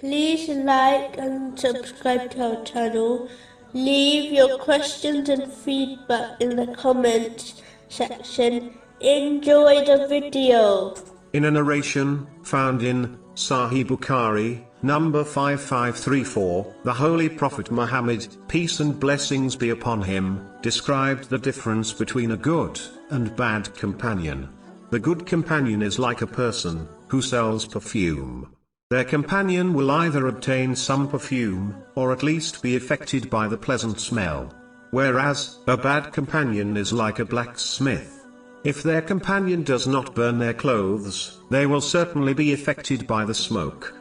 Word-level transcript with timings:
Please 0.00 0.50
like 0.50 1.16
and 1.16 1.58
subscribe 1.58 2.30
to 2.32 2.58
our 2.58 2.64
channel. 2.64 3.30
Leave 3.72 4.30
your 4.30 4.58
questions 4.58 5.30
and 5.30 5.50
feedback 5.50 6.38
in 6.38 6.54
the 6.56 6.66
comments 6.74 7.62
section. 7.88 8.74
Enjoy 9.00 9.86
the 9.86 10.06
video. 10.06 10.94
In 11.32 11.46
a 11.46 11.50
narration 11.50 12.26
found 12.42 12.82
in 12.82 13.18
Sahih 13.36 13.86
Bukhari, 13.86 14.62
number 14.82 15.24
5534, 15.24 16.74
the 16.84 16.92
Holy 16.92 17.30
Prophet 17.30 17.70
Muhammad, 17.70 18.28
peace 18.48 18.80
and 18.80 19.00
blessings 19.00 19.56
be 19.56 19.70
upon 19.70 20.02
him, 20.02 20.46
described 20.60 21.30
the 21.30 21.38
difference 21.38 21.94
between 21.94 22.32
a 22.32 22.36
good 22.36 22.78
and 23.08 23.34
bad 23.34 23.74
companion. 23.74 24.50
The 24.90 24.98
good 24.98 25.24
companion 25.24 25.80
is 25.80 25.98
like 25.98 26.20
a 26.20 26.26
person 26.26 26.86
who 27.08 27.22
sells 27.22 27.64
perfume. 27.64 28.52
Their 28.88 29.02
companion 29.02 29.74
will 29.74 29.90
either 29.90 30.28
obtain 30.28 30.76
some 30.76 31.08
perfume, 31.08 31.74
or 31.96 32.12
at 32.12 32.22
least 32.22 32.62
be 32.62 32.76
affected 32.76 33.28
by 33.28 33.48
the 33.48 33.56
pleasant 33.56 33.98
smell. 33.98 34.54
Whereas, 34.92 35.58
a 35.66 35.76
bad 35.76 36.12
companion 36.12 36.76
is 36.76 36.92
like 36.92 37.18
a 37.18 37.24
blacksmith. 37.24 38.24
If 38.62 38.84
their 38.84 39.02
companion 39.02 39.64
does 39.64 39.88
not 39.88 40.14
burn 40.14 40.38
their 40.38 40.54
clothes, 40.54 41.40
they 41.50 41.66
will 41.66 41.80
certainly 41.80 42.32
be 42.32 42.52
affected 42.52 43.08
by 43.08 43.24
the 43.24 43.34
smoke. 43.34 43.92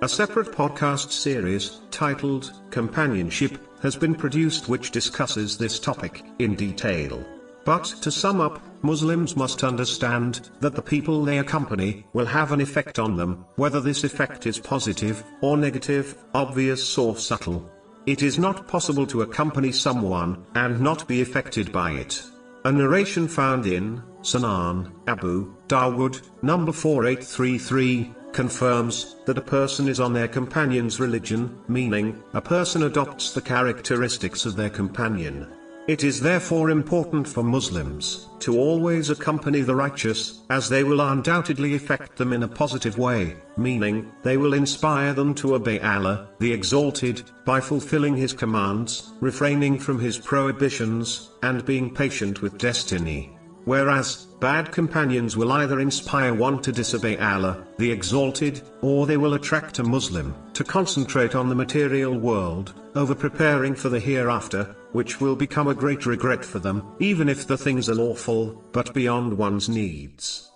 A 0.00 0.08
separate 0.08 0.52
podcast 0.52 1.10
series, 1.10 1.80
titled 1.90 2.52
Companionship, 2.70 3.58
has 3.82 3.96
been 3.96 4.14
produced 4.14 4.68
which 4.68 4.92
discusses 4.92 5.58
this 5.58 5.80
topic 5.80 6.22
in 6.38 6.54
detail. 6.54 7.26
But 7.64 7.82
to 8.02 8.12
sum 8.12 8.40
up, 8.40 8.62
Muslims 8.82 9.36
must 9.36 9.62
understand 9.62 10.50
that 10.60 10.74
the 10.74 10.82
people 10.82 11.24
they 11.24 11.38
accompany 11.38 12.06
will 12.12 12.26
have 12.26 12.52
an 12.52 12.60
effect 12.60 12.98
on 12.98 13.16
them, 13.16 13.44
whether 13.56 13.80
this 13.80 14.04
effect 14.04 14.46
is 14.46 14.58
positive 14.58 15.22
or 15.42 15.56
negative, 15.56 16.16
obvious 16.34 16.96
or 16.96 17.16
subtle. 17.16 17.70
It 18.06 18.22
is 18.22 18.38
not 18.38 18.66
possible 18.66 19.06
to 19.08 19.22
accompany 19.22 19.72
someone 19.72 20.44
and 20.54 20.80
not 20.80 21.06
be 21.06 21.20
affected 21.20 21.70
by 21.70 21.92
it. 21.92 22.22
A 22.64 22.72
narration 22.72 23.28
found 23.28 23.66
in 23.66 24.02
Sunan 24.22 24.90
Abu 25.06 25.54
Dawood, 25.68 26.22
number 26.42 26.72
4833, 26.72 28.14
confirms 28.32 29.16
that 29.26 29.38
a 29.38 29.42
person 29.42 29.88
is 29.88 30.00
on 30.00 30.12
their 30.12 30.28
companion's 30.28 31.00
religion, 31.00 31.58
meaning, 31.68 32.22
a 32.32 32.40
person 32.40 32.84
adopts 32.84 33.32
the 33.32 33.40
characteristics 33.40 34.46
of 34.46 34.56
their 34.56 34.70
companion. 34.70 35.46
It 35.90 36.04
is 36.04 36.20
therefore 36.20 36.70
important 36.70 37.26
for 37.26 37.42
Muslims 37.42 38.28
to 38.38 38.56
always 38.56 39.10
accompany 39.10 39.62
the 39.62 39.74
righteous, 39.74 40.38
as 40.48 40.68
they 40.68 40.84
will 40.84 41.00
undoubtedly 41.00 41.74
affect 41.74 42.14
them 42.16 42.32
in 42.32 42.44
a 42.44 42.54
positive 42.62 42.96
way, 42.96 43.34
meaning, 43.56 44.12
they 44.22 44.36
will 44.36 44.54
inspire 44.54 45.12
them 45.12 45.34
to 45.34 45.56
obey 45.56 45.80
Allah, 45.80 46.28
the 46.38 46.52
Exalted, 46.52 47.22
by 47.44 47.60
fulfilling 47.60 48.16
His 48.16 48.32
commands, 48.32 49.14
refraining 49.18 49.80
from 49.80 49.98
His 49.98 50.16
prohibitions, 50.16 51.30
and 51.42 51.66
being 51.66 51.92
patient 51.92 52.40
with 52.40 52.56
destiny. 52.56 53.36
Whereas, 53.70 54.26
bad 54.40 54.72
companions 54.72 55.36
will 55.36 55.52
either 55.52 55.78
inspire 55.78 56.34
one 56.34 56.60
to 56.62 56.72
disobey 56.72 57.16
Allah, 57.18 57.64
the 57.78 57.92
Exalted, 57.92 58.62
or 58.82 59.06
they 59.06 59.16
will 59.16 59.34
attract 59.34 59.78
a 59.78 59.84
Muslim 59.84 60.34
to 60.54 60.64
concentrate 60.64 61.36
on 61.36 61.48
the 61.48 61.54
material 61.54 62.18
world, 62.18 62.74
over 62.96 63.14
preparing 63.14 63.76
for 63.76 63.88
the 63.88 64.00
hereafter, 64.00 64.74
which 64.90 65.20
will 65.20 65.36
become 65.36 65.68
a 65.68 65.74
great 65.82 66.04
regret 66.04 66.44
for 66.44 66.58
them, 66.58 66.82
even 66.98 67.28
if 67.28 67.46
the 67.46 67.56
things 67.56 67.88
are 67.88 67.94
lawful, 67.94 68.60
but 68.72 68.92
beyond 68.92 69.38
one's 69.38 69.68
needs. 69.68 70.49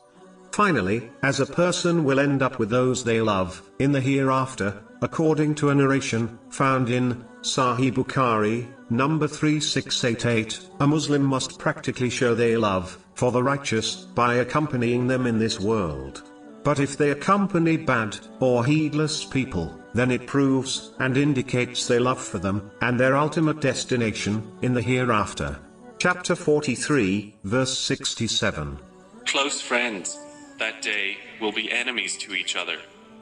Finally, 0.55 1.11
as 1.25 1.41
a 1.41 1.47
person 1.47 2.05
will 2.05 2.21
end 2.21 2.41
up 2.41 2.61
with 2.61 2.71
those 2.71 3.03
they 3.03 3.21
love, 3.21 3.61
in 3.81 3.91
the 3.91 4.01
hereafter, 4.01 4.81
according 5.03 5.53
to 5.53 5.71
a 5.71 5.75
narration, 5.75 6.39
found 6.49 6.89
in 6.89 7.25
Sahih 7.41 7.93
Bukhari, 7.93 8.65
number 8.89 9.27
3688, 9.27 10.61
a 10.79 10.87
Muslim 10.87 11.25
must 11.25 11.59
practically 11.59 12.09
show 12.09 12.37
their 12.37 12.57
love 12.57 12.97
for 13.15 13.33
the 13.33 13.43
righteous 13.43 13.97
by 14.15 14.35
accompanying 14.35 15.09
them 15.09 15.27
in 15.27 15.41
this 15.41 15.59
world. 15.59 16.23
But 16.63 16.79
if 16.79 16.97
they 16.97 17.11
accompany 17.11 17.77
bad 17.77 18.17
or 18.39 18.65
heedless 18.65 19.25
people, 19.25 19.77
then 19.93 20.13
it 20.13 20.29
proves 20.29 20.93
and 21.01 21.17
indicates 21.17 21.89
their 21.89 22.01
love 22.01 22.23
for 22.23 22.39
them 22.39 22.71
and 22.81 23.01
their 23.01 23.17
ultimate 23.17 23.61
destination 23.61 24.57
in 24.63 24.73
the 24.73 24.83
hereafter. 24.83 25.59
Chapter 25.99 26.37
43, 26.37 27.39
verse 27.43 27.77
67. 27.77 28.79
Close 29.27 29.61
friends, 29.61 30.17
that 30.59 30.83
day, 30.83 31.19
will 31.41 31.53
be 31.53 31.71
enemies 31.71 32.17
to 32.19 32.35
each 32.35 32.57
other, 32.57 32.79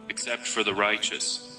except 0.09 0.47
for 0.47 0.62
the 0.65 0.75
righteous. 0.75 1.51